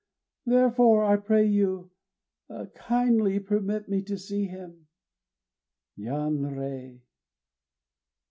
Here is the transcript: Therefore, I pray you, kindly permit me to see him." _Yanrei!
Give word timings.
Therefore, 0.47 1.03
I 1.05 1.17
pray 1.17 1.45
you, 1.45 1.91
kindly 2.73 3.39
permit 3.39 3.87
me 3.87 4.01
to 4.05 4.17
see 4.17 4.45
him." 4.45 4.87
_Yanrei! 5.95 7.01